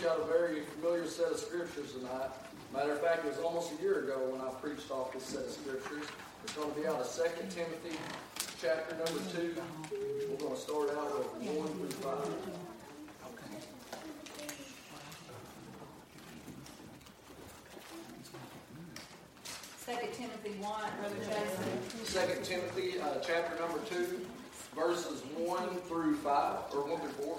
[0.00, 2.30] preach out a very familiar set of scriptures tonight.
[2.72, 5.44] Matter of fact, it was almost a year ago when I preached off this set
[5.44, 6.04] of scriptures.
[6.44, 7.98] It's going to be out of 2 Timothy
[8.60, 9.54] chapter number 2.
[10.30, 12.16] We're going to start out with 1 through 5.
[19.76, 21.16] Second Timothy 1, Brother
[22.04, 22.38] Jason.
[22.38, 24.20] 2 Timothy uh, chapter number 2,
[24.74, 27.38] verses 1 through 5, or 1 through 4.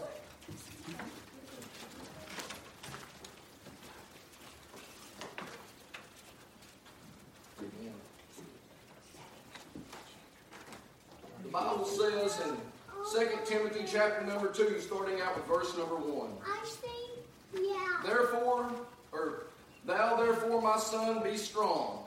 [14.02, 16.32] Chapter number two, starting out with verse number one.
[16.44, 17.20] I think,
[17.54, 18.02] yeah.
[18.04, 18.72] Therefore,
[19.12, 19.44] or
[19.86, 22.04] thou therefore, my son, be strong,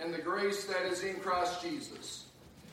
[0.00, 2.26] and the grace that is in Christ Jesus.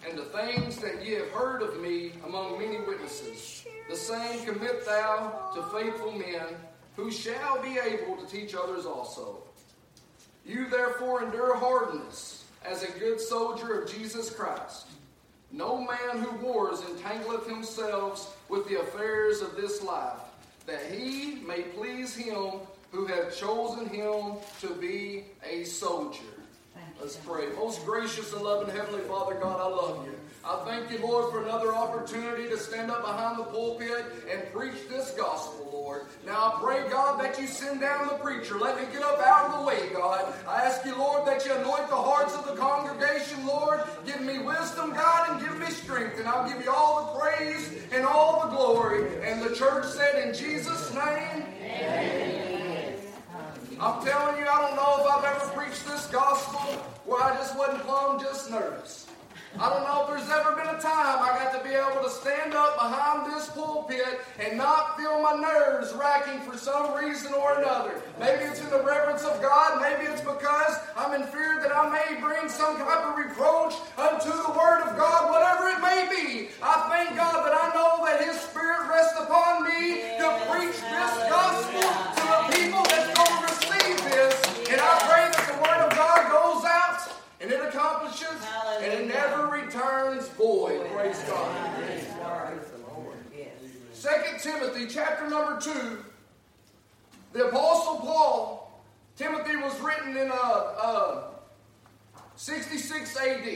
[0.08, 4.86] And the things that ye have heard of me among many witnesses, the same commit
[4.86, 6.56] thou to faithful men,
[6.96, 9.38] who shall be able to teach others also.
[10.46, 14.86] You therefore endure hardness as a good soldier of Jesus Christ.
[15.52, 20.20] No man who wars entangleth himself with the affairs of this life,
[20.68, 22.52] that he may please him
[22.92, 26.22] who hath chosen him to be a soldier.
[27.00, 27.48] Let's pray.
[27.56, 30.14] Most gracious and loving Heavenly Father, God, I love you.
[30.44, 34.88] I thank you, Lord, for another opportunity to stand up behind the pulpit and preach
[34.90, 36.04] this gospel, Lord.
[36.26, 38.58] Now I pray, God, that you send down the preacher.
[38.58, 40.34] Let me get up out of the way, God.
[40.48, 43.82] I ask you, Lord, that you anoint the hearts of the congregation, Lord.
[44.06, 46.20] Give me wisdom, God, and give me strength.
[46.20, 49.08] And I'll give you all the praise and all the glory.
[49.24, 52.96] And the church said, in Jesus' name, Amen.
[53.82, 56.60] I'm telling you, I don't know if I've ever preached this gospel
[57.06, 59.09] where I just wasn't plumb just nervous.
[59.58, 62.10] I don't know if there's ever been a time I got to be able to
[62.10, 67.58] stand up behind this pulpit and not feel my nerves racking for some reason or
[67.58, 68.00] another.
[68.20, 69.82] Maybe it's in the reverence of God.
[69.82, 74.30] Maybe it's because I'm in fear that I may bring some type of reproach unto
[74.30, 76.54] the Word of God, whatever it may be.
[76.62, 81.14] I thank God that I know that His Spirit rests upon me to preach this
[81.26, 84.36] gospel to the people that's going to receive this.
[84.70, 86.80] And I pray that the Word of God goes out
[87.42, 88.28] and it accomplishes
[88.82, 90.86] and it never returns void.
[90.92, 91.80] Praise God.
[93.94, 96.04] Second Timothy chapter number two.
[97.32, 98.82] The Apostle Paul,
[99.16, 101.24] Timothy was written in uh, uh,
[102.36, 103.48] 66 AD.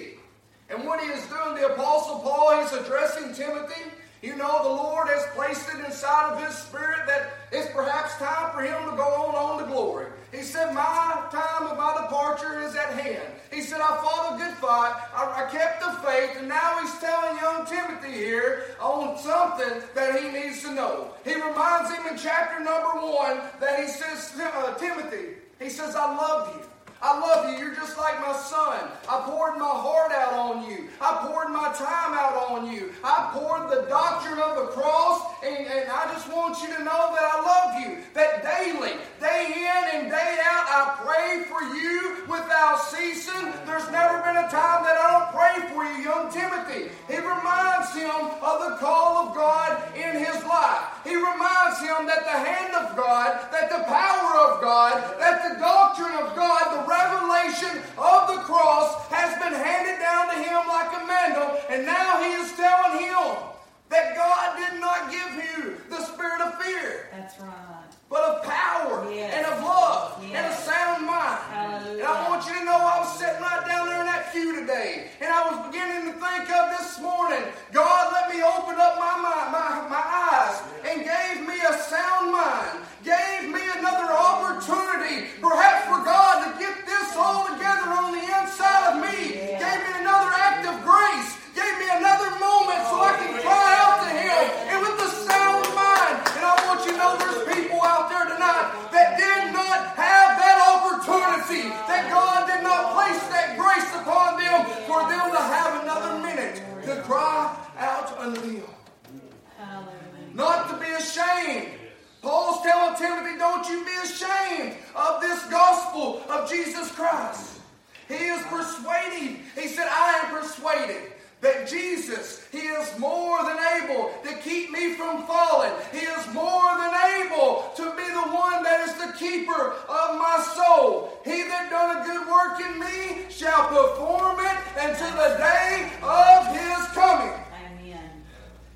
[0.69, 3.89] And what he is doing, the Apostle Paul, he's addressing Timothy.
[4.21, 8.53] You know, the Lord has placed it inside of his spirit that it's perhaps time
[8.53, 10.07] for him to go on on to glory.
[10.33, 13.33] He said, My time of my departure is at hand.
[13.51, 14.93] He said, I fought a good fight.
[15.13, 16.37] I, I kept the faith.
[16.39, 21.13] And now he's telling young Timothy here on something that he needs to know.
[21.23, 26.15] He reminds him in chapter number one that he says, uh, Timothy, he says, I
[26.15, 26.72] love you.
[27.03, 27.59] I love you.
[27.59, 28.87] You're just like my son.
[29.11, 30.87] I poured my heart out on you.
[31.01, 32.95] I poured my time out on you.
[33.03, 37.11] I poured the doctrine of the cross, and, and I just want you to know
[37.11, 37.99] that I love you.
[38.15, 43.51] That daily, day in and day out, I pray for you without ceasing.
[43.67, 46.87] There's never been a time that I don't pray for you, young Timothy.
[47.11, 51.03] He reminds him of the call of God in his life.
[51.03, 55.59] He reminds him that the hand of God, that the power of God, that the
[55.59, 60.91] doctrine of God, the revelation of the cross has been handed down to him like
[60.93, 63.52] a mantle, and now he is telling him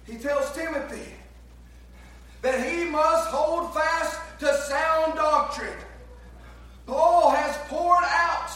[0.07, 1.11] He tells Timothy
[2.41, 5.77] that he must hold fast to sound doctrine.
[6.85, 8.49] Paul has poured out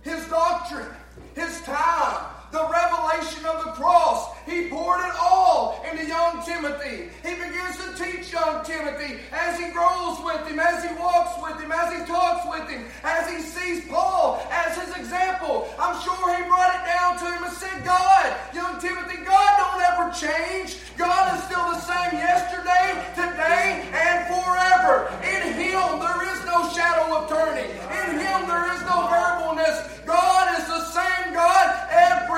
[0.00, 0.88] his doctrine,
[1.34, 4.36] his time, the revelation of the cross.
[4.46, 7.10] He poured it all into young Timothy.
[7.22, 11.60] He begins to teach young Timothy as he grows with him, as he walks with
[11.60, 15.68] him, as he talks with him, as he sees Paul as his example.
[15.78, 19.82] I'm sure he brought it down to him and said, God, young Timothy, God don't
[19.82, 20.78] ever change.
[20.96, 25.10] God is still the same yesterday, today, and forever.
[25.22, 27.70] In him there is no shadow of turning.
[27.70, 30.00] In him there is no variableness.
[30.06, 31.70] God is the same God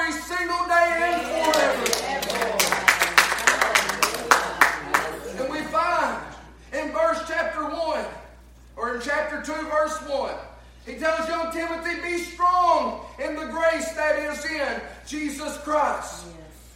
[0.03, 1.85] every single day and forever.
[5.39, 6.23] And we find
[6.73, 8.05] in verse chapter 1,
[8.77, 10.35] or in chapter 2, verse 1,
[10.87, 16.27] he tells young Timothy, be strong in the grace that is in Jesus Christ.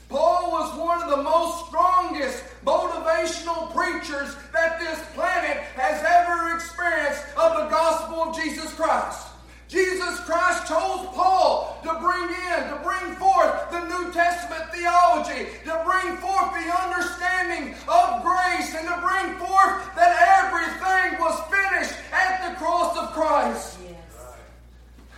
[0.09, 7.25] Paul was one of the most strongest motivational preachers that this planet has ever experienced
[7.37, 9.26] of the gospel of Jesus Christ.
[9.69, 15.83] Jesus Christ chose Paul to bring in, to bring forth the New Testament theology, to
[15.85, 20.15] bring forth the understanding of grace, and to bring forth that
[20.45, 23.79] everything was finished at the cross of Christ.
[23.83, 23.97] Yes.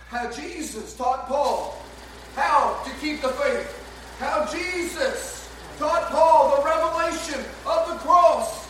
[0.09, 1.79] How Jesus taught Paul
[2.39, 3.67] how to keep the faith.
[4.19, 8.67] How Jesus taught Paul the revelation of the cross.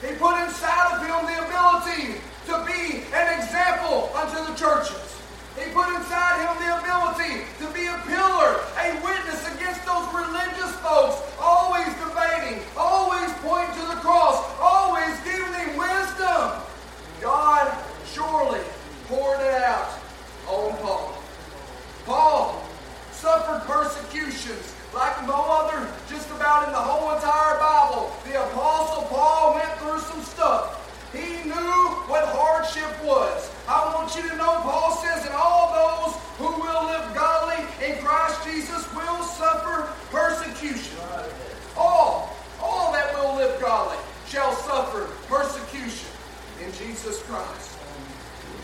[0.00, 5.18] He put inside of him the ability to be an example unto the churches.
[5.58, 10.70] He put inside him the ability to be a pillar, a witness against those religious
[10.78, 16.62] folks, always debating, always pointing to the cross, always giving him wisdom.
[17.20, 17.66] God
[18.06, 18.60] surely
[19.08, 19.98] poured it out
[20.46, 21.18] on Paul.
[22.08, 22.64] Paul
[23.12, 28.10] suffered persecutions like no other just about in the whole entire Bible.
[28.24, 30.88] The Apostle Paul went through some stuff.
[31.12, 33.50] He knew what hardship was.
[33.68, 37.98] I want you to know, Paul says, and all those who will live godly in
[37.98, 40.96] Christ Jesus will suffer persecution.
[41.76, 43.98] All, all that will live godly
[44.28, 46.08] shall suffer persecution
[46.64, 47.78] in Jesus Christ.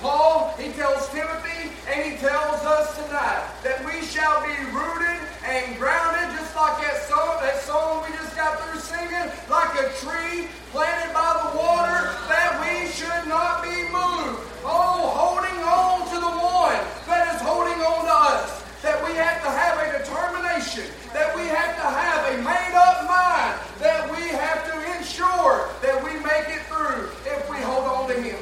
[0.05, 5.17] Paul, he tells Timothy, and he tells us tonight that we shall be rooted
[5.49, 9.32] and grounded, just like that song, that song we just got through singing,
[9.75, 14.38] like a tree planted by the water, that we should not be moved.
[14.62, 18.62] Oh, holding on to the one that is holding on to us.
[18.82, 23.09] That we have to have a determination, that we have to have a made up
[23.09, 28.09] mind, that we have to ensure that we make it through if we hold on
[28.09, 28.38] to Him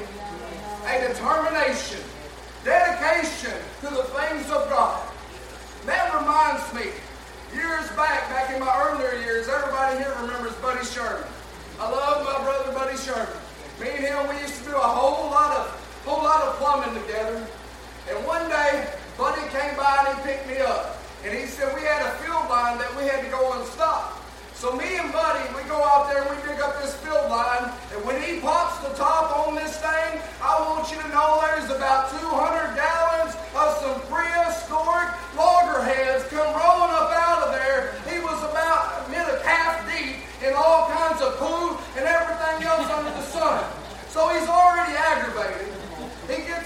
[0.85, 2.03] a determination,
[2.65, 5.01] dedication to the things of God.
[5.87, 6.91] That reminds me,
[7.55, 11.25] years back, back in my earlier years, everybody here remembers Buddy Sherman.
[11.79, 13.29] I love my brother Buddy Sherman.
[13.81, 17.03] Me and him, we used to do a whole lot of whole lot of plumbing
[17.05, 17.37] together.
[18.09, 18.89] And one day,
[19.19, 20.97] Buddy came by and he picked me up.
[21.25, 24.25] And he said we had a field line that we had to go and stop.
[24.55, 27.69] So me and Buddy, we go out there and we dig up this field line,
[27.93, 31.69] and when he pops the top on this thing, I want you to know there's
[31.69, 37.99] about 200 gallons of some prehistoric loggerheads come rolling up out of there.
[38.07, 39.11] He was about
[39.43, 43.65] calf deep in all kinds of poo and everything else under the sun.
[44.09, 45.82] So he's already aggravated.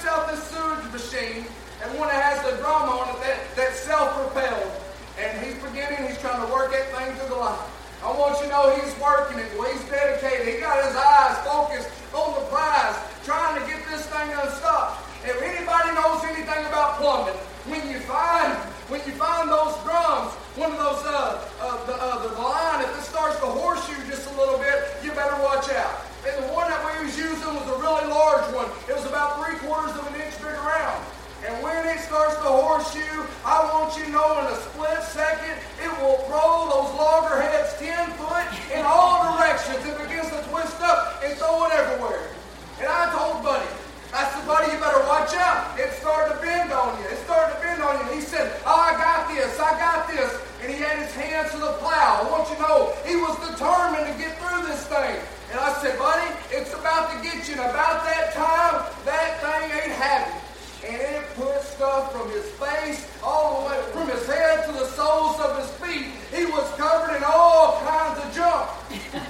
[0.06, 1.44] Out this sewage machine,
[1.82, 4.70] and one that has the drum on it that, that's self-propelled.
[5.18, 7.58] And he's beginning, he's trying to work that thing through the line.
[8.06, 9.50] I want you to know he's working it.
[9.58, 10.46] Well, he's dedicated.
[10.46, 12.94] He got his eyes focused on the prize,
[13.26, 15.02] trying to get this thing unstuck.
[15.26, 17.34] If anybody knows anything about plumbing,
[17.66, 18.54] when you find
[18.86, 22.94] when you find those drums, one of those uh, uh, the, uh, the line, if
[22.94, 26.06] it starts to horseshoe just a little bit, you better watch out.
[26.22, 28.70] And the one that we was using was a really large one.
[28.86, 31.02] It was about three quarters of an inch big around.
[31.46, 35.58] And when it starts to horseshoe, I want you to know in a split second,
[35.82, 39.82] it will throw those loggerheads 10 foot in all directions.
[39.82, 42.30] It begins to twist up and throw it everywhere.
[42.78, 43.66] And I told Buddy,
[44.14, 45.74] I said, Buddy, you better watch out.
[45.74, 47.10] It's starting to bend on you.
[47.10, 48.06] It's starting to bend on you.
[48.06, 49.58] And he said, Oh, I got this.
[49.58, 50.30] I got this.
[50.62, 52.22] And he had his hands to the plow.
[52.22, 55.18] I want you to know, he was determined to get through this thing.
[55.50, 57.58] And I said, Buddy, it's about to get you.
[57.58, 60.45] And about that time, that thing ain't happy
[60.88, 64.86] and it put stuff from his face all the way from his head to the
[64.86, 66.06] soles of his feet.
[66.34, 68.70] He was covered in all kinds of junk.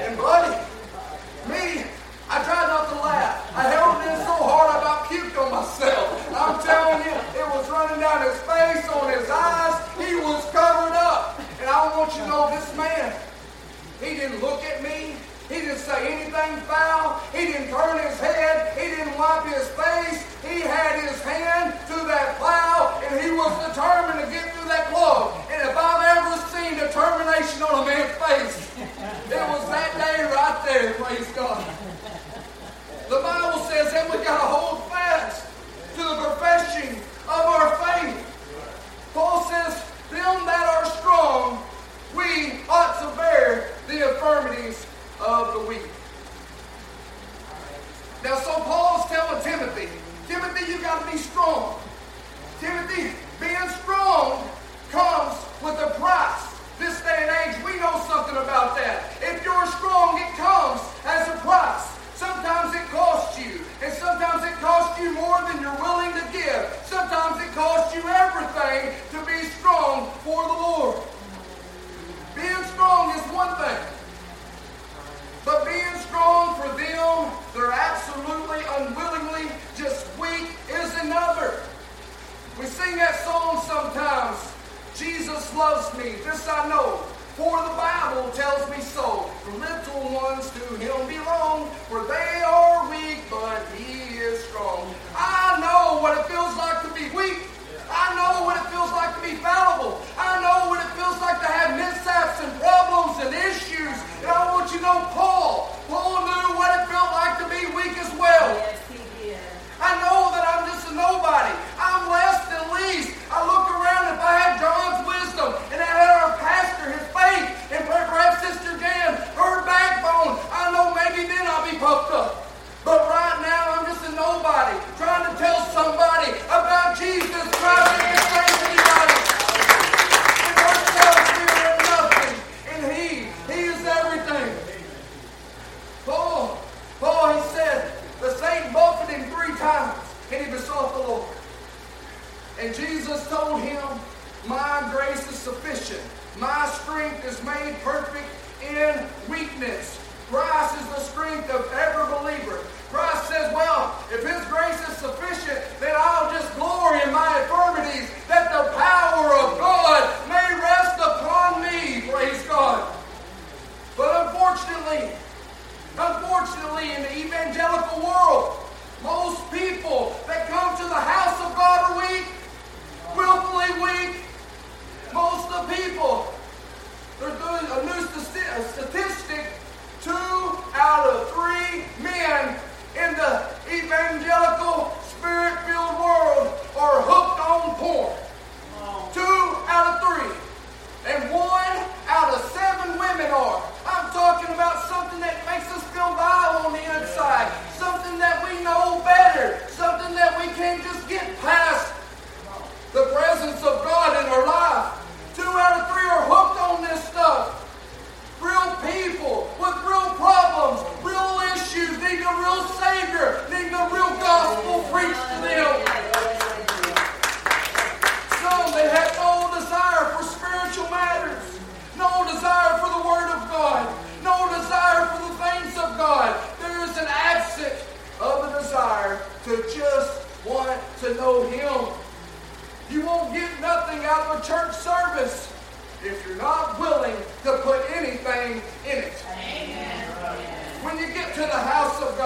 [0.00, 0.56] and buddy,
[1.48, 1.84] me,
[2.30, 3.52] I tried not to laugh.
[3.54, 6.08] I held it in so hard I about puked on myself.
[6.32, 9.76] I'm telling you, it was running down his face, on his eyes.
[10.00, 11.40] He was covered up.
[11.60, 13.12] And I want you to know this man,
[14.00, 15.14] he didn't look at me.
[15.48, 17.20] He didn't say anything foul.
[17.34, 18.78] He didn't turn his head.
[18.78, 20.31] He didn't wipe his face.
[20.42, 24.90] He had his hand to that plow, and he was determined to get through that
[24.90, 25.38] plow.
[25.50, 28.58] And if I've ever seen determination on a man's face,
[29.30, 31.62] it was that day right there, praise God.
[33.08, 35.46] The Bible says that we got to hold fast
[35.94, 36.96] to the profession
[37.28, 38.18] of our faith.
[39.14, 39.78] Paul says,
[40.10, 41.62] Them that are strong,
[42.16, 44.86] we ought to bear the infirmities
[45.24, 45.86] of the weak.
[48.24, 49.88] Now, so Paul's telling Timothy,
[50.32, 51.76] Timothy, you got to be strong.
[52.58, 54.48] Timothy, being strong
[54.88, 56.56] comes with a price.
[56.78, 59.12] This day and age, we know something about that.
[59.20, 61.84] If you're strong, it comes as a price.
[62.16, 66.64] Sometimes it costs you, and sometimes it costs you more than you're willing to give.
[66.86, 70.96] Sometimes it costs you everything to be strong for the Lord.
[72.34, 74.01] Being strong is one thing.
[75.44, 81.60] But being strong for them, they're absolutely unwillingly just weak is another.
[82.58, 84.38] We sing that song sometimes.
[84.94, 87.00] Jesus loves me, this I know.
[87.36, 89.30] For the Bible tells me so.
[89.46, 92.21] The little ones to him belong, for they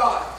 [0.07, 0.36] God.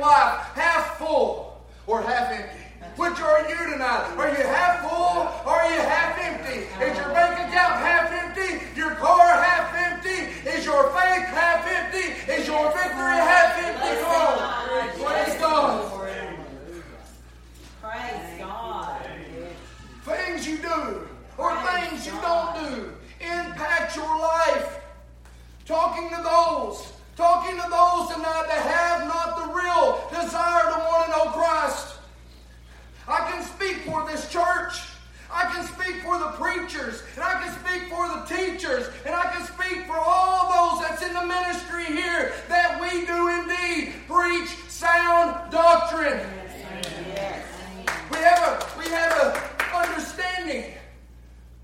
[0.00, 2.56] life half full or half empty?
[2.96, 4.14] Which are you tonight?
[4.16, 6.66] Are you half full or are you half empty?
[6.84, 8.64] Is your bank account half empty?
[8.78, 10.48] Your car half empty?
[10.48, 12.32] Is your faith half empty?
[12.32, 13.80] Is your victory half empty?
[15.04, 15.92] Praise God.
[17.82, 19.00] Praise God.
[20.04, 24.80] Things you do or things you don't do impact your life.
[25.66, 26.89] Talking to those
[27.40, 31.94] talking to those tonight that have not the real desire to want to know Christ.
[33.08, 34.82] I can speak for this church.
[35.32, 39.30] I can speak for the preachers, and I can speak for the teachers, and I
[39.32, 44.48] can speak for all those that's in the ministry here that we do indeed preach
[44.68, 46.18] sound doctrine.
[47.14, 47.46] Yes.
[48.10, 50.74] We have a we have a understanding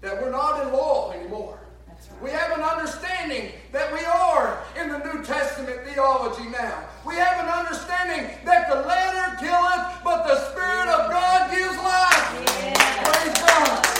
[0.00, 1.58] that we're not in law anymore.
[1.88, 2.22] Right.
[2.22, 6.84] We have an understanding that we are in the New Testament theology now.
[7.06, 12.26] We have an understanding that the letter killeth, but the Spirit of God gives life.
[12.60, 12.96] Yeah.
[13.04, 13.96] Praise God.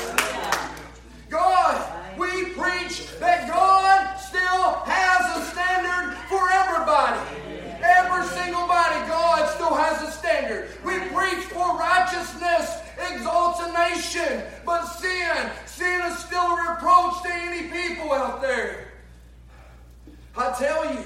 [1.31, 7.21] God, we preach that God still has a standard for everybody.
[7.83, 10.69] Every single body, God still has a standard.
[10.85, 17.33] We preach for righteousness exalts a nation, but sin, sin is still a reproach to
[17.33, 18.96] any people out there.
[20.37, 21.05] I tell you,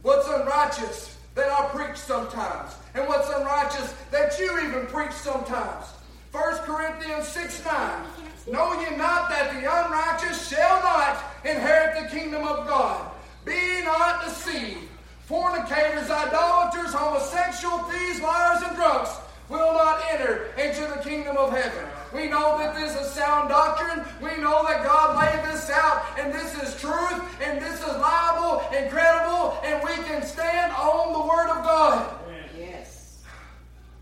[0.00, 5.86] what's unrighteous that I preach sometimes, and what's unrighteous that you even preach sometimes.
[6.32, 8.04] 1 Corinthians 6 9.
[8.50, 13.12] Know ye not that the unrighteous shall not inherit the kingdom of God?
[13.44, 14.88] Be not deceived.
[15.26, 19.10] Fornicators, idolaters, homosexual, thieves, liars, and drunks
[19.48, 21.86] will not enter into the kingdom of heaven.
[22.14, 24.04] We know that this is sound doctrine.
[24.20, 28.62] We know that God laid this out, and this is truth, and this is liable
[28.72, 32.14] and credible, and we can stand on the Word of God.
[32.58, 33.22] Yes.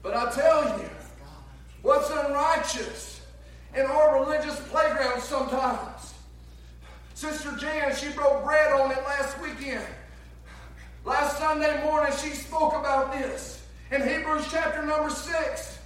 [0.02, 0.90] But I tell you,
[1.82, 3.20] what's unrighteous
[3.74, 6.14] in our religious playground sometimes.
[7.14, 9.84] Sister Jan, she broke bread on it last weekend.
[11.04, 15.78] Last Sunday morning, she spoke about this in Hebrews chapter number 6.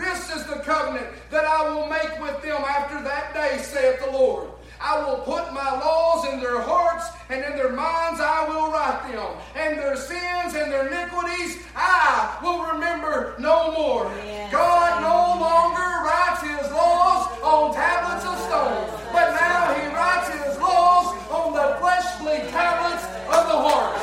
[0.00, 4.10] This is the covenant that I will make with them after that day, saith the
[4.10, 4.48] Lord.
[4.80, 9.12] I will put my laws in their hearts, and in their minds I will write
[9.12, 9.36] them.
[9.54, 14.10] And their sins and their iniquities I will remember no more.
[14.24, 14.50] Yes.
[14.50, 20.56] God no longer writes his laws on tablets of stone, but now he writes his
[20.56, 24.00] laws on the fleshly tablets of the heart.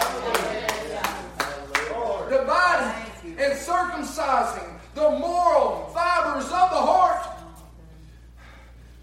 [2.30, 7.24] Dividing and circumcising the moral fibers of the heart.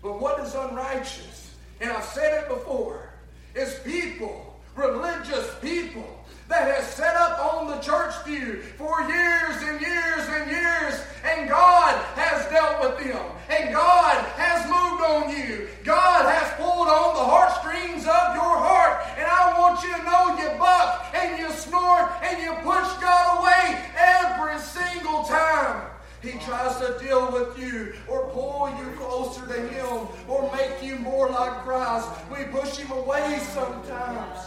[0.02, 1.54] But what is unrighteous?
[1.80, 3.10] And I've said it before,
[3.54, 6.04] It's people, religious people,
[6.48, 11.48] that has set up on the church pew for years and years and years, and
[11.48, 15.68] God has dealt with them, and God has moved on you.
[15.84, 20.36] God has pulled on the heartstrings of your heart, and I want you to know
[20.36, 25.93] you buck and you snort and you push God away every single time.
[26.24, 30.96] He tries to deal with you or pull you closer to Him or make you
[30.96, 32.08] more like Christ.
[32.30, 34.38] We push Him away sometimes.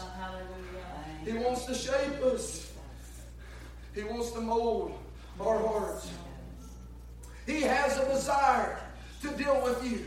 [1.23, 2.71] He wants to shape us.
[3.93, 4.97] He wants to mold
[5.39, 6.09] our hearts.
[7.45, 8.79] He has a desire
[9.21, 10.05] to deal with you.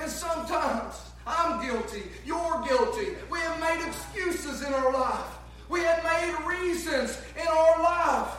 [0.00, 0.94] And sometimes
[1.26, 2.04] I'm guilty.
[2.24, 3.08] You're guilty.
[3.30, 5.26] We have made excuses in our life.
[5.68, 8.34] We have made reasons in our life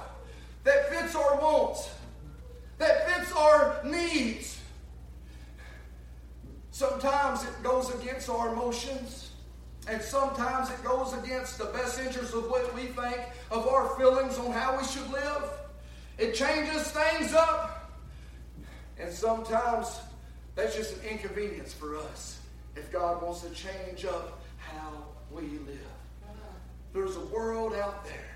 [0.63, 1.89] that fits our wants,
[2.77, 4.59] that fits our needs.
[6.71, 9.31] Sometimes it goes against our emotions.
[9.87, 13.19] And sometimes it goes against the best interest of what we think
[13.51, 15.43] of our feelings on how we should live.
[16.17, 17.91] It changes things up.
[18.97, 19.99] And sometimes
[20.55, 22.39] that's just an inconvenience for us
[22.75, 24.91] if God wants to change up how
[25.31, 25.79] we live.
[26.93, 28.34] There's a world out there,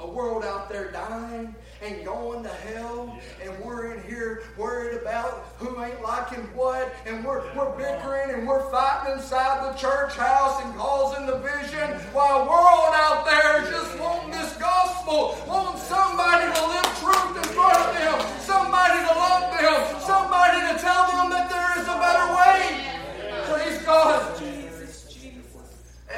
[0.00, 5.52] a world out there dying and going to hell, and we're in here worried about
[5.58, 10.62] who ain't liking what, and we're, we're bickering and we're fighting inside the church house
[10.64, 16.48] and causing division, while a world out there is just wanting this gospel, wanting somebody
[16.52, 21.30] to live truth in front of them, somebody to love them, somebody to tell them
[21.30, 22.88] that there is a better way.
[23.52, 24.42] Praise God.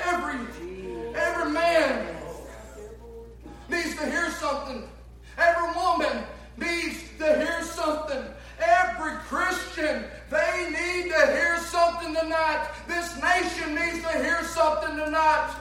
[0.05, 0.38] Every,
[1.14, 2.01] every man
[3.72, 4.85] needs to hear something.
[5.38, 6.24] Every woman
[6.56, 8.22] needs to hear something.
[8.61, 12.68] Every Christian, they need to hear something tonight.
[12.87, 15.56] This nation needs to hear something tonight.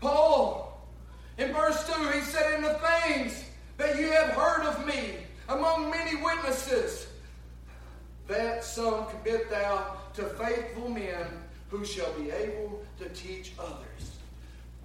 [0.00, 0.88] Paul,
[1.36, 3.44] in verse 2, he said, In the things
[3.76, 7.06] that you have heard of me among many witnesses,
[8.26, 11.26] that some commit thou to faithful men
[11.70, 14.16] who shall be able to teach others.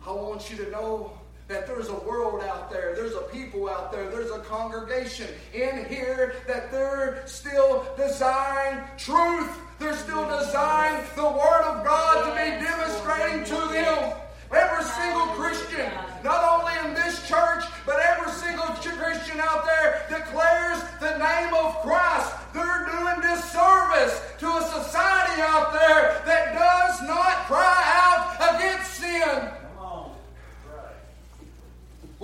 [0.05, 1.17] I want you to know
[1.53, 5.85] that there's a world out there, there's a people out there, there's a congregation in
[5.85, 9.51] here that they're still desiring truth.
[9.77, 14.13] They're still desiring the Word of God to be demonstrating to them.
[14.51, 15.91] Every single Christian,
[16.23, 18.73] not only in this church, but every single
[19.13, 22.33] Christian out there declares the name of Christ.
[22.53, 29.62] They're doing disservice to a society out there that does not cry out against sin.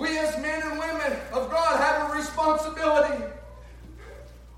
[0.00, 3.22] We as men and women of God have a responsibility.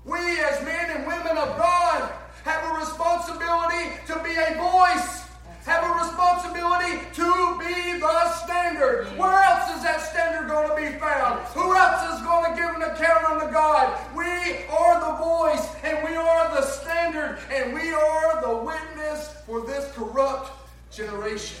[0.05, 2.13] We as men and women of God
[2.45, 5.25] have a responsibility to be a voice,
[5.65, 9.07] have a responsibility to be the standard.
[9.17, 11.41] Where else is that standard going to be found?
[11.47, 13.99] Who else is going to give an account unto God?
[14.15, 19.59] We are the voice and we are the standard and we are the witness for
[19.65, 20.51] this corrupt
[20.89, 21.57] generation.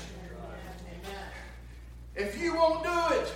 [2.15, 3.33] If you won't do it,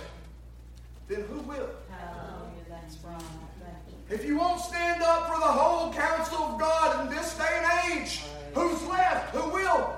[1.08, 1.70] then who will?
[1.90, 2.64] Hallelujah.
[2.68, 3.22] That's right.
[4.10, 8.00] If you won't stand up for the whole counsel of God in this day and
[8.00, 8.22] age,
[8.54, 9.34] who's left?
[9.34, 9.96] Who will?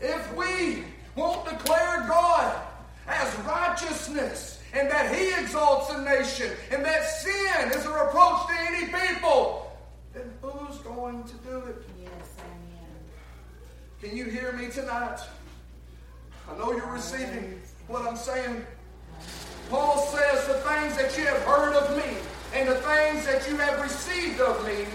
[0.00, 2.62] If we won't declare God
[3.06, 8.54] as righteousness and that he exalts a nation, and that sin is a reproach to
[8.66, 9.70] any people,
[10.12, 11.76] then who's going to do it?
[12.02, 12.90] Yes, amen.
[14.00, 15.20] Can you hear me tonight?
[16.50, 18.66] I know you're receiving what I'm saying.
[19.70, 22.18] Paul says, The things that you have heard of me
[22.52, 24.86] and the things that you have received of me,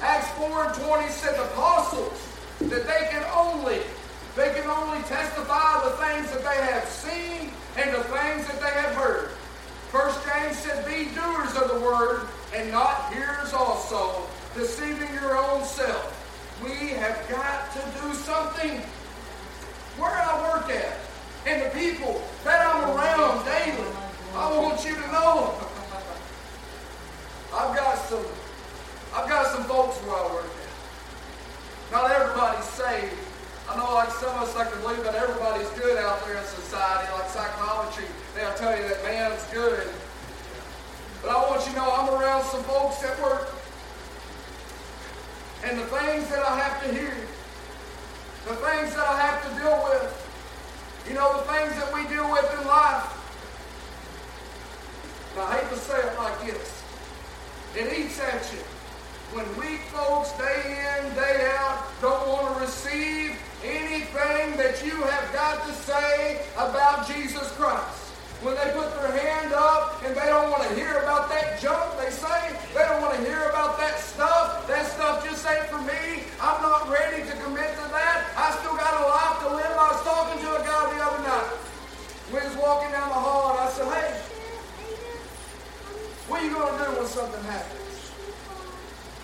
[0.00, 2.12] Acts 4 and 20 said the apostles,
[2.60, 3.80] that they can only,
[4.36, 8.80] they can only testify the things that they have seen and the things that they
[8.80, 9.30] have heard.
[9.90, 15.64] First James said, Be doers of the word and not hearers also, deceiving your own
[15.64, 16.14] self.
[16.62, 18.80] We have got to do something
[19.96, 20.98] where I work at
[21.46, 24.07] and the people that I'm around daily.
[24.34, 25.54] I want you to know
[27.54, 28.24] I've got some
[29.14, 31.92] I've got some folks where I work at.
[31.92, 33.16] Not everybody's saved.
[33.68, 36.44] I know like some of us like to believe that everybody's good out there in
[36.44, 39.88] society, like psychology, they'll tell you that man's good.
[41.22, 43.48] But I want you to know I'm around some folks at work.
[45.64, 47.12] And the things that I have to hear,
[48.46, 50.08] the things that I have to deal with,
[51.08, 53.18] you know, the things that we deal with in life.
[55.40, 56.82] I hate to say it like this.
[57.76, 58.58] It eats at you.
[59.36, 65.32] When weak folks, day in, day out, don't want to receive anything that you have
[65.32, 68.08] got to say about Jesus Christ.
[68.42, 71.90] When they put their hand up and they don't want to hear about that junk
[71.98, 74.66] they say, they don't want to hear about that stuff.
[74.66, 76.22] That stuff just ain't for me.
[76.40, 78.30] I'm not ready to commit to that.
[78.38, 79.74] I still got a life to live.
[79.76, 81.50] I was talking to a guy the other night.
[82.32, 84.27] We was walking down the hall and I said, hey,
[86.28, 88.12] what are you going to do when something happens?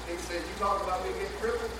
[0.08, 1.70] He said, you talking about me getting crippled?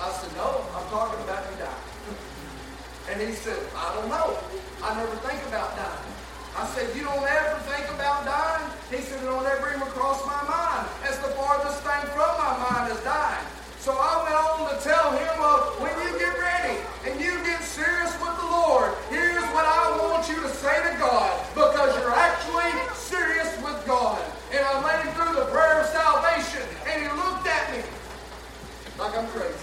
[0.00, 1.88] I said, no, I'm talking about you dying.
[3.10, 4.38] And he said, I don't know.
[4.78, 6.14] I never think about dying.
[6.54, 8.62] I said, you don't ever think about dying?
[8.94, 10.86] He said, it don't ever even cross my mind.
[11.02, 13.46] That's the farthest thing from my mind is dying.
[13.82, 17.58] So I went on to tell him, uh, when you get ready and you get
[17.66, 22.14] serious with the Lord, here's what I want you to say to God because you're
[22.14, 24.22] actually serious with God.
[24.54, 27.82] And I led him through the prayer of salvation, and he looked at me
[28.98, 29.56] like I'm crazy.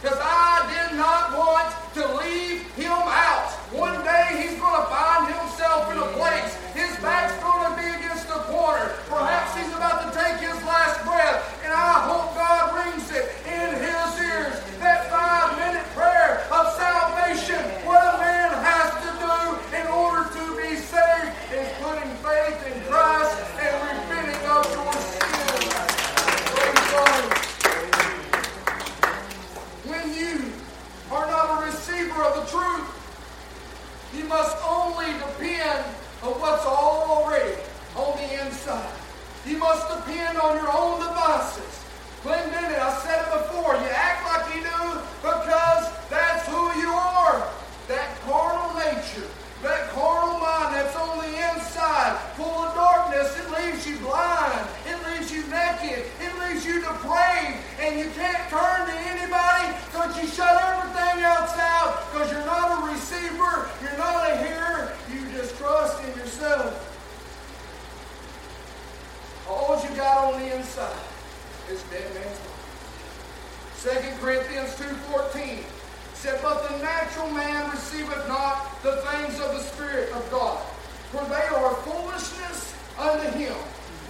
[0.00, 3.52] Because I did not want to leave him out.
[3.68, 6.56] One day he's going to find himself in a place.
[6.72, 8.96] His back's going to be against the corner.
[9.12, 11.44] Perhaps he's about to take his last breath.
[11.64, 14.56] And I hope God rings it in his ears.
[14.80, 17.60] That five minute prayer of salvation.
[17.84, 19.36] What a man has to do
[19.76, 25.60] in order to be saved is putting faith in Christ and repenting of your sins.
[26.48, 27.24] Praise God.
[29.90, 30.52] When you
[31.10, 32.88] are not a receiver of the truth,
[34.16, 35.84] you must only depend
[36.22, 37.56] on what's already
[37.96, 38.92] on the inside.
[39.46, 41.84] You must depend on your own devices.
[42.22, 46.92] Glenn Bennett, I said it before, you act like you do because that's who you
[46.92, 47.48] are.
[47.88, 49.26] That carnal nature,
[49.62, 54.68] that carnal mind that's on the inside, full of darkness, it leaves you blind.
[54.86, 56.04] It leaves you naked.
[56.20, 57.56] It leaves you depraved.
[57.80, 62.84] And you can't turn to anybody because you shut everything else out because you're not
[62.84, 63.68] a receiver.
[63.80, 64.92] You're not a hearer.
[65.10, 66.86] You just trust in yourself.
[69.48, 71.00] All you got on the inside
[71.70, 72.50] is dead man's body.
[73.80, 75.58] 2 Corinthians 2.14
[76.14, 80.60] said, But the natural man receiveth not the things of the Spirit of God,
[81.10, 83.54] for they are foolishness unto him.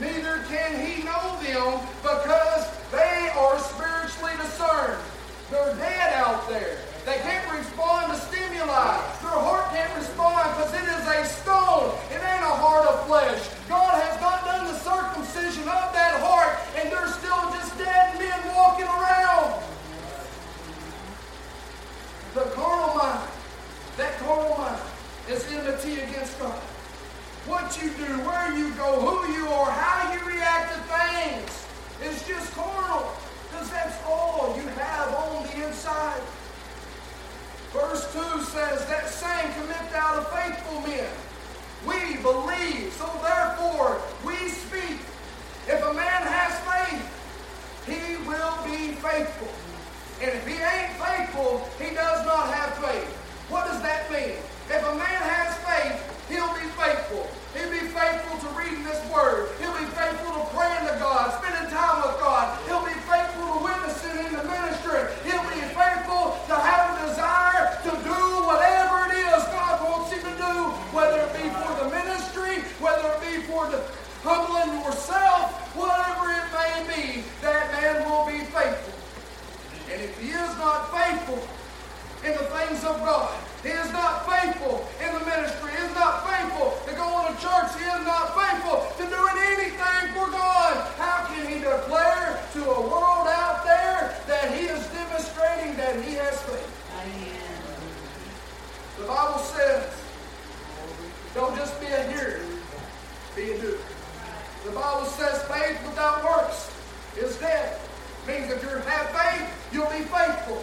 [0.00, 4.98] Neither can he know them because they are spiritually discerned.
[5.50, 6.78] They're dead out there.
[7.06, 8.98] They can't respond to stimuli.
[9.22, 11.94] Their heart can't respond because it is a stone.
[12.10, 13.46] It ain't a heart of flesh.
[13.68, 18.40] God has not done the circumcision of that heart, and they're still just dead men
[18.54, 19.62] walking around.
[22.34, 23.30] The carnal mind,
[23.96, 24.82] that carnal mind
[25.30, 26.58] is enmity against God.
[27.46, 31.66] What you do, where you go, who you are, how you react to things
[32.04, 33.10] is just carnal.
[33.48, 36.20] Because that's all you have on the inside.
[37.72, 41.10] Verse 2 says, That same commit out of faithful men.
[41.86, 45.00] We believe, so therefore we speak.
[45.70, 47.04] If a man has faith,
[47.86, 49.48] he will be faithful.
[50.18, 53.06] And if he ain't faithful, he does not have faith.
[53.48, 54.34] What does that mean?
[54.66, 55.94] If a man has faith,
[56.26, 57.22] he'll be faithful.
[57.54, 59.54] He'll be faithful to reading this word.
[59.62, 62.58] He'll be faithful to praying to God, spending time with God.
[62.66, 65.06] He'll be faithful to witnessing in the ministry.
[65.22, 70.22] He'll be faithful to have a desire to do whatever it is God wants him
[70.26, 70.54] to do,
[70.90, 72.10] whether it be for the ministry
[74.90, 78.94] for self, whatever it may be, that man will be faithful.
[79.92, 81.40] And if he is not faithful
[82.22, 85.72] in the things of God, he is not faithful in the ministry.
[85.72, 87.76] He is not faithful to going to church.
[87.76, 90.76] He is not faithful to doing anything for God.
[90.96, 96.14] How can he declare to a world out there that he is demonstrating that he
[96.14, 96.76] has faith?
[98.98, 99.88] The Bible says,
[101.34, 102.40] don't just be a hearer,
[103.34, 103.78] be a doer.
[104.66, 106.70] The Bible says faith without works
[107.16, 107.78] is dead.
[108.30, 110.62] Means if you have faith, you'll be faithful.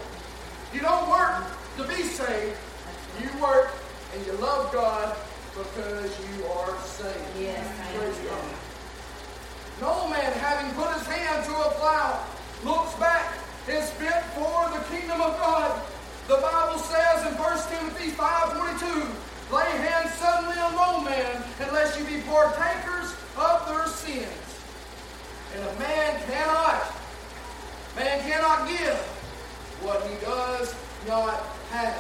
[0.74, 1.44] You don't work
[1.76, 2.56] to be saved.
[3.20, 3.74] You work
[4.14, 5.18] and you love God
[5.52, 7.20] because you are saved.
[7.38, 8.56] Yes, Praise God.
[9.82, 12.24] No man, having put his hand to a plow,
[12.64, 13.36] looks back,
[13.68, 15.82] is fit for the kingdom of God.
[16.30, 22.06] The Bible says in 1 Timothy 5.22, lay hands suddenly on no man unless you
[22.06, 24.64] be partakers of their sins.
[25.56, 26.96] And a man cannot,
[27.98, 28.94] man cannot give
[29.82, 30.76] what he does
[31.08, 31.42] not
[31.74, 31.98] have.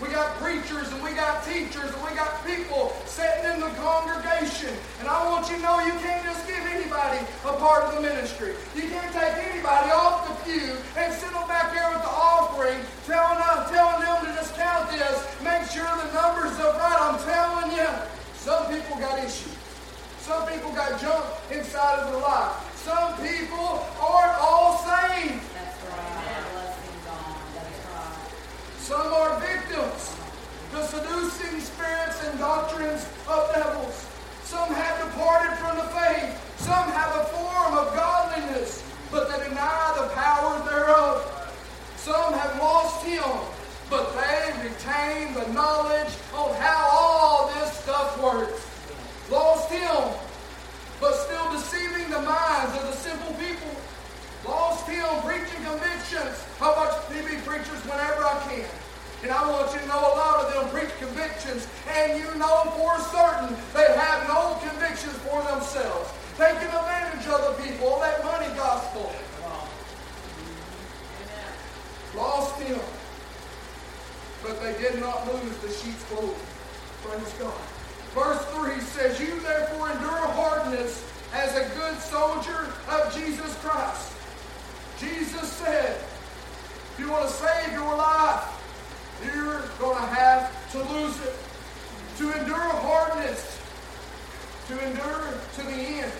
[0.00, 4.70] We got preachers and we got teachers and we got people sitting in the congregation.
[5.00, 8.00] And I want you to know you can't just give anybody a part of the
[8.02, 8.54] ministry.
[8.76, 12.78] You can't take anybody off the pew and sit them back there with the offering,
[13.08, 16.98] telling, uh, telling them to just count this, make sure the numbers are right.
[17.02, 17.88] I'm telling you,
[18.36, 19.56] some people got issues.
[20.20, 22.67] Some people got junk inside of their life.
[22.84, 25.42] Some people aren't all saved.
[25.54, 26.44] That's right.
[27.54, 28.18] That's right.
[28.78, 30.16] Some are victims
[30.72, 34.06] to seducing spirits and doctrines of devils.
[34.44, 36.34] Some have departed from the faith.
[36.58, 41.52] Some have a form of godliness, but they deny the power thereof.
[41.96, 43.24] Some have lost him,
[43.90, 48.66] but they retain the knowledge on how all this stuff works.
[49.30, 50.14] Lost him,
[51.00, 53.70] but still deceiving the minds of the simple people.
[54.46, 56.34] Lost him preaching convictions.
[56.58, 58.70] How much TV preachers whenever I can.
[59.22, 62.70] And I want you to know a lot of them preach convictions, and you know
[62.78, 66.10] for certain they have no convictions for themselves.
[66.38, 69.10] Taking advantage of the people, All that money gospel.
[72.16, 72.80] Lost him.
[74.42, 76.34] But they did not lose the sheep's clothing.
[77.02, 77.77] Praise God.
[78.14, 84.12] Verse 3 says, You therefore endure hardness as a good soldier of Jesus Christ.
[84.98, 85.96] Jesus said,
[86.98, 88.42] if you want to save your life,
[89.24, 91.34] you're going to have to lose it.
[92.18, 93.60] To endure hardness,
[94.66, 96.12] to endure to the end,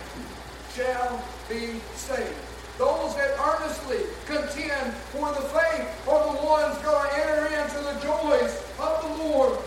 [0.73, 2.33] shall be saved.
[2.77, 7.99] Those that earnestly contend for the faith are the ones going to enter into the
[7.99, 9.59] joys of the Lord.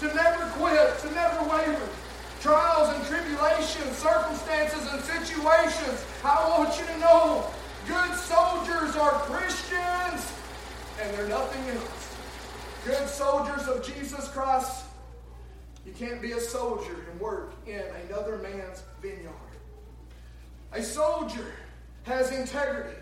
[0.00, 1.88] To never quit, to never waver.
[2.40, 6.04] Trials and tribulations, circumstances and situations.
[6.24, 7.46] I want you to know
[7.86, 10.32] good soldiers are Christians
[11.00, 12.16] and they're nothing else.
[12.84, 14.84] Good soldiers of Jesus Christ.
[15.86, 19.32] You can't be a soldier and work in another man's vineyard.
[20.72, 21.52] A soldier
[22.04, 22.98] has integrity.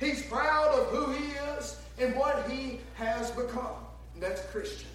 [0.00, 3.74] He's proud of who he is and what he has become.
[4.14, 4.88] And that's Christian.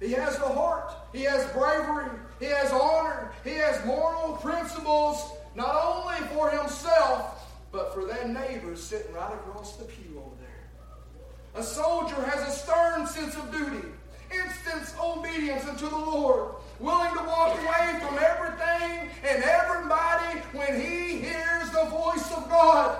[0.00, 0.92] He has the heart.
[1.12, 2.10] He has bravery.
[2.38, 3.32] He has honor.
[3.44, 9.76] He has moral principles, not only for himself, but for that neighbor sitting right across
[9.76, 11.60] the pew over there.
[11.60, 13.88] A soldier has a stern sense of duty,
[14.30, 21.18] instant obedience unto the Lord, willing to walk away from everything and everybody when he
[21.18, 22.98] hears the voice of God.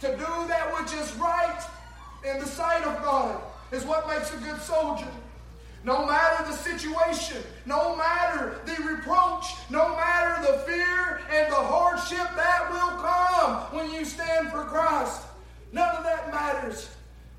[0.00, 1.62] To do that which is right
[2.24, 5.06] in the sight of God is what makes a good soldier.
[5.84, 12.28] No matter the situation, no matter the reproach, no matter the fear and the hardship
[12.36, 15.22] that will come when you stand for Christ,
[15.72, 16.88] none of that matters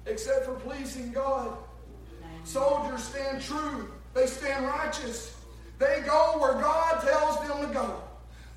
[0.05, 1.57] except for pleasing God.
[2.43, 5.37] Soldiers stand true, they stand righteous.
[5.79, 8.01] They go where God tells them to go.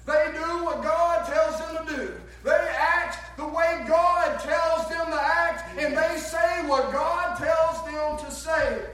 [0.05, 2.13] They do what God tells them to do.
[2.45, 7.85] They act the way God tells them to act, and they say what God tells
[7.85, 8.87] them to say.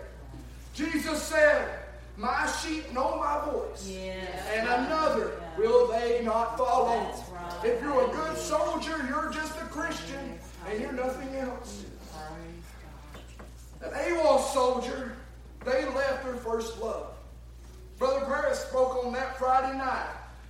[0.75, 1.69] Jesus said,
[2.17, 4.47] My sheep know my voice, Yes.
[4.55, 7.13] and another will they not follow.
[7.33, 7.65] Right.
[7.65, 11.85] If you're a good soldier, you're just a Christian, and you're nothing else.
[13.83, 15.13] An AWOL soldier,
[15.65, 17.09] they left their first love.
[17.99, 20.09] Brother Paris spoke on that Friday night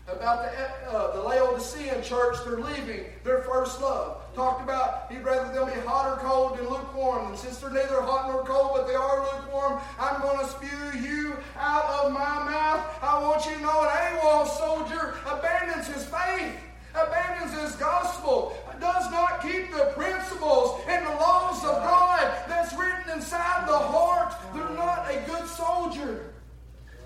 [0.09, 4.19] about the, uh, the Laodicean church, they're leaving their first love.
[4.35, 7.29] Talked about he'd rather them be hot or cold than lukewarm.
[7.29, 11.01] And since they're neither hot nor cold, but they are lukewarm, I'm going to spew
[11.01, 12.99] you out of my mouth.
[13.03, 16.57] I want you to know an AWOL soldier abandons his faith,
[16.95, 23.13] abandons his gospel, does not keep the principles and the laws of God that's written
[23.15, 26.35] inside the heart, they're not a good soldier.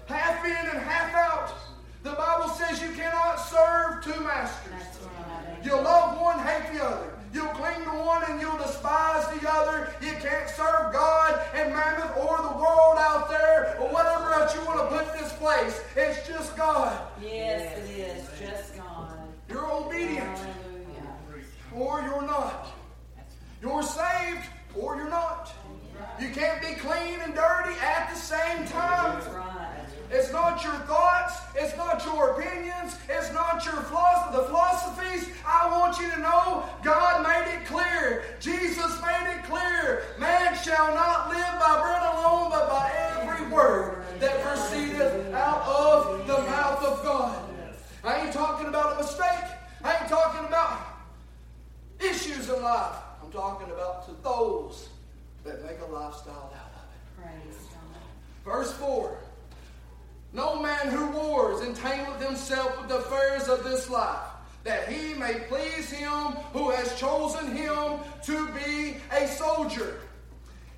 [0.06, 1.65] Half in and half out.
[2.06, 4.72] The Bible says you cannot serve two masters.
[5.64, 7.12] You'll love one, hate the other.
[7.34, 9.92] You'll cling to one and you'll despise the other.
[10.00, 14.64] You can't serve God and mammon or the world out there or whatever else you
[14.64, 15.82] want to put in this place.
[15.96, 16.96] It's just God.
[17.20, 18.28] Yes, it is.
[18.38, 19.18] Just God.
[19.50, 21.74] You're obedient Hallelujah.
[21.74, 22.68] or you're not.
[23.60, 25.52] You're saved or you're not.
[26.20, 29.20] You can't be clean and dirty at the same time.
[30.10, 31.34] It's not your thoughts.
[31.54, 32.96] It's not your opinions.
[33.08, 35.28] It's not your philosoph- the philosophies.
[35.46, 38.24] I want you to know God made it clear.
[38.40, 40.04] Jesus made it clear.
[40.18, 46.26] Man shall not live by bread alone, but by every word that proceedeth out of
[46.26, 47.42] the mouth of God.
[48.04, 49.44] I ain't talking about a mistake.
[49.82, 50.78] I ain't talking about
[51.98, 52.96] issues in life.
[53.22, 54.88] I'm talking about to those
[55.44, 57.22] that make a lifestyle out of it.
[57.22, 58.44] Praise God.
[58.44, 59.18] Verse 4
[60.36, 64.20] No man who wars entangleth himself with the affairs of this life,
[64.64, 66.10] that he may please him
[66.52, 70.00] who has chosen him to be a soldier.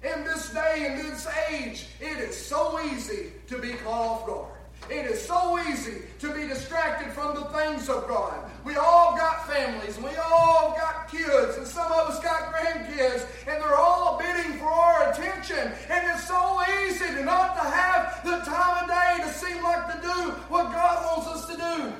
[0.04, 4.57] In this day and this age, it is so easy to be caught off guard.
[4.90, 8.50] It is so easy to be distracted from the things of God.
[8.64, 13.26] We all got families, and we all got kids, and some of us got grandkids,
[13.46, 15.72] and they're all bidding for our attention.
[15.90, 19.92] And it's so easy to not to have the time of day to seem like
[19.94, 21.92] to do what God wants us to do.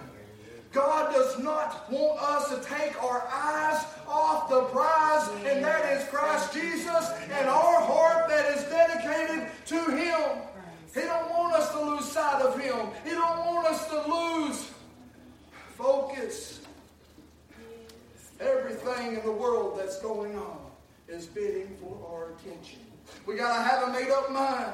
[0.72, 6.08] God does not want us to take our eyes off the prize, and that is
[6.08, 10.38] Christ Jesus and our heart that is dedicated to Him.
[10.98, 12.88] He don't want us to lose sight of Him.
[13.04, 14.70] He don't want us to lose
[15.76, 16.60] focus.
[18.40, 20.58] Everything in the world that's going on
[21.08, 22.80] is bidding for our attention.
[23.26, 24.72] We gotta have a made-up mind.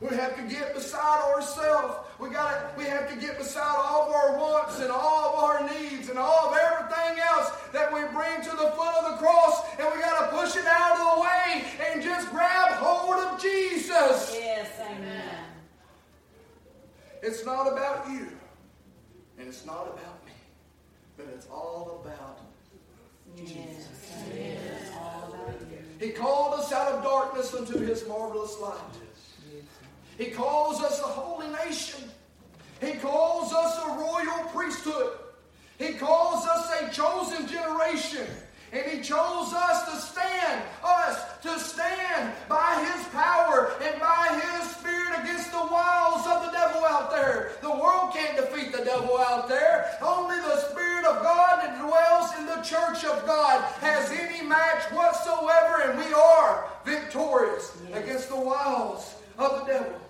[0.00, 1.94] We have to get beside ourselves.
[2.20, 5.68] We got we have to get beside all of our wants and all of our
[5.68, 9.64] needs and all of everything else that we bring to the foot of the cross,
[9.78, 13.42] and we got to push it out of the way and just grab hold of
[13.42, 14.36] Jesus.
[14.38, 15.17] Yes, amen.
[17.22, 18.28] It's not about you,
[19.38, 20.32] and it's not about me,
[21.16, 22.38] but it's all about
[23.36, 23.88] Yes,
[24.26, 26.06] about you.
[26.06, 28.74] He called us out of darkness into his marvelous light.
[30.16, 32.02] He calls us a holy nation.
[32.80, 35.12] He calls us a royal priesthood.
[35.78, 38.26] He calls us a chosen generation.
[38.72, 44.76] And he chose us to stand, us to stand by his power and by his
[44.76, 47.52] spirit against the wiles of the devil out there.
[47.68, 49.98] The world can't defeat the devil out there.
[50.00, 54.84] Only the spirit of God that dwells in the church of God has any match
[54.90, 60.00] whatsoever, and we are victorious against the wiles of the devil.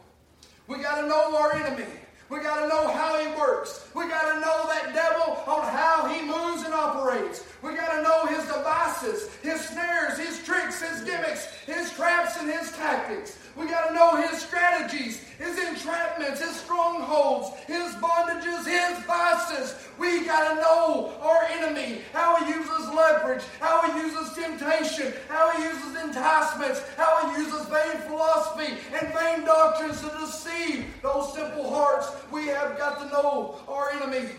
[0.68, 1.90] We got to know our enemy.
[2.28, 3.88] We got to know how he works.
[3.92, 7.42] We got to know that devil on how he moves and operates.
[7.60, 12.48] We got to know his devices, his snares, his tricks, his gimmicks, his traps, and
[12.48, 13.36] his tactics.
[13.56, 19.74] We got to know his strategies, his entrapments, his strongholds, his bondages, his vices.
[19.98, 25.50] We got to know our enemy, how he uses leverage, how he uses temptation, how
[25.52, 31.70] he uses enticements, how he uses vain philosophy and vain doctrines to deceive those simple
[31.70, 32.08] hearts.
[32.32, 34.30] We have got to know our enemy.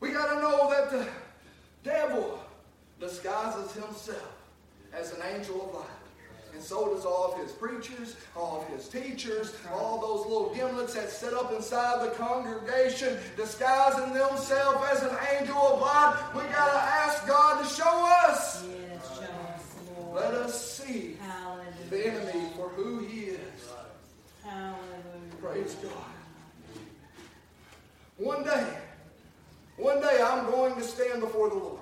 [0.00, 1.08] We got to know that the
[1.82, 2.38] devil
[3.00, 4.34] disguises himself
[4.92, 5.86] as an angel of light.
[6.52, 10.92] And so does all of his preachers, all of his teachers, all those little gimlets
[10.92, 16.22] that sit up inside the congregation, disguising themselves as an angel of light.
[16.34, 18.66] We got to ask God to show us.
[18.68, 19.20] Yes.
[20.12, 21.72] Let us see Hallelujah.
[21.88, 23.38] the enemy for who he is.
[24.44, 24.76] Hallelujah.
[25.40, 25.92] Praise God.
[28.18, 28.66] One day,
[29.78, 31.80] one day I'm going to stand before the Lord.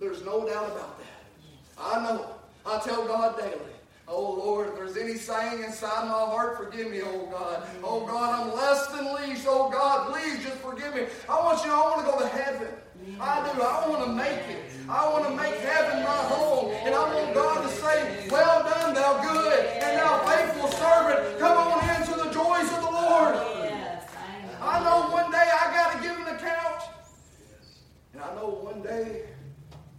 [0.00, 1.80] There's no doubt about that.
[1.80, 2.26] I know.
[2.66, 3.71] I tell God daily.
[4.08, 7.62] Oh Lord, if there's any saying inside my heart, forgive me, oh God.
[7.82, 9.46] Oh God, I'm less than least.
[9.48, 11.06] Oh God, please just forgive me.
[11.28, 12.68] I want you I want to go to heaven.
[13.20, 13.62] I do.
[13.62, 14.62] I want to make it.
[14.88, 16.70] I want to make heaven my home.
[16.84, 21.38] And I want God to say, Well done, thou good and thou faithful servant.
[21.38, 23.34] Come on into the joys of the Lord.
[24.60, 26.82] I know one day I got to give an account.
[28.12, 29.24] And I know one day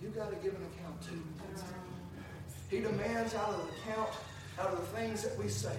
[0.02, 1.24] you got to give an account too.
[2.74, 4.10] He demands out of the account,
[4.60, 5.78] out of the things that we say.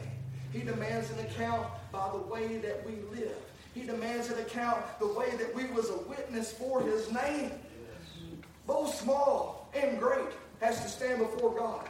[0.53, 3.37] He demands an account by the way that we live.
[3.75, 7.51] He demands an account the way that we was a witness for his name.
[8.69, 10.29] Both small and great
[10.61, 11.89] has to stand before God.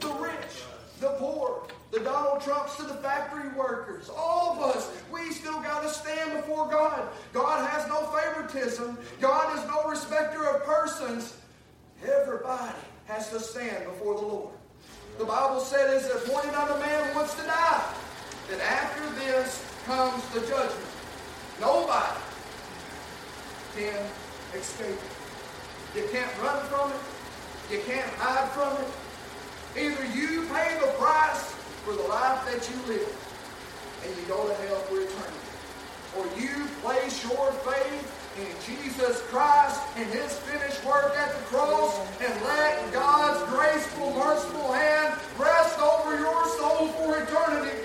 [0.00, 0.64] The rich,
[1.00, 5.82] the poor, the Donald Trumps to the factory workers, all of us, we still got
[5.82, 7.08] to stand before God.
[7.32, 8.98] God has no favoritism.
[9.18, 11.38] God is no respecter of persons.
[12.04, 12.74] Everybody
[13.06, 14.54] has to stand before the Lord.
[15.18, 17.94] The Bible said it's appointed unto man once to die.
[18.50, 20.86] That after this comes the judgment.
[21.60, 22.20] Nobody
[23.76, 24.06] can
[24.54, 25.96] escape it.
[25.96, 27.72] You can't run from it.
[27.72, 28.90] You can't hide from it.
[29.76, 33.22] Either you pay the price for the life that you live
[34.04, 35.42] and you go to hell for eternity,
[36.18, 41.98] or you place your faith in Jesus Christ and His finished work at the cross
[42.20, 47.84] and let God's graceful, merciful hand rest over your soul for eternity.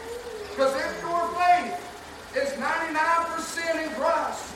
[0.51, 1.75] Because if your faith
[2.35, 4.55] is 99% in Christ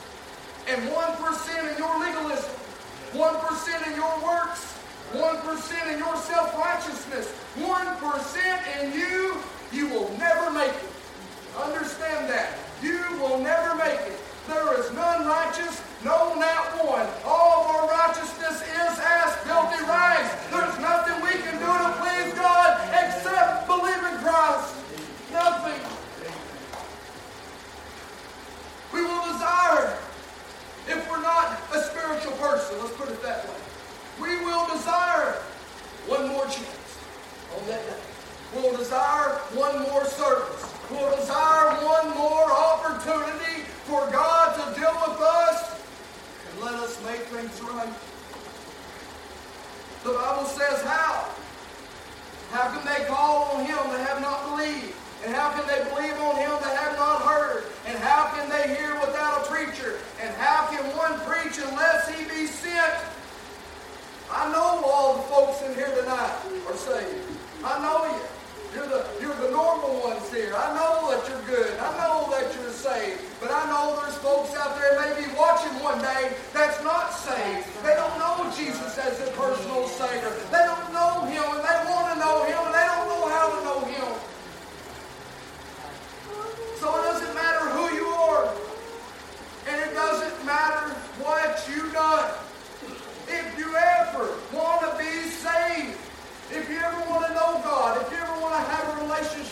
[0.68, 2.50] and 1% in your legalism,
[3.12, 4.78] 1% in your works,
[5.12, 9.36] 1% in your self-righteousness, 1% in you,
[9.72, 10.90] you will never make it.
[11.62, 12.56] Understand that.
[12.82, 14.18] You will never make it.
[14.52, 16.34] There is none righteous, no,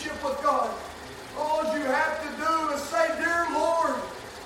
[0.01, 0.69] relationship with God.
[1.37, 3.95] All you have to do is say, Dear Lord,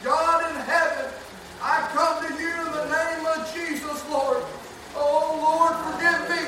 [0.03, 1.11] God in heaven,
[1.61, 4.43] I come to you in the name of Jesus, Lord.
[4.95, 6.43] Oh, Lord, forgive me.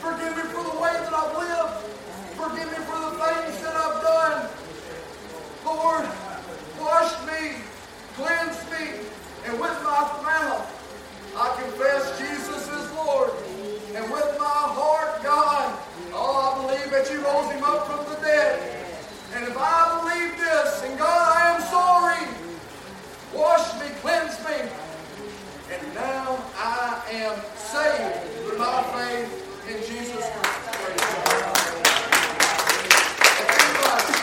[0.00, 1.84] Forgive me for the way that I've lived.
[2.38, 4.50] Forgive me for the things that I've done.
[5.64, 6.06] Lord,
[6.80, 7.62] wash me,
[8.14, 9.06] cleanse me,
[9.46, 10.78] and with my mouth
[11.36, 13.30] I confess Jesus is Lord,
[13.94, 15.01] and with my heart
[17.02, 18.60] but you rose him up from the dead.
[19.34, 22.28] And if I believe this, and God, I am sorry,
[23.34, 24.70] wash me, cleanse me,
[25.72, 30.78] and now I am saved by faith in Jesus Christ.
[33.40, 34.14] If anybody,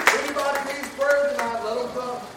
[0.00, 2.33] if anybody needs prayer tonight, let them come.